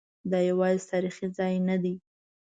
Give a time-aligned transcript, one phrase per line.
[0.31, 1.95] دا یوازې تاریخي ځای نه دی.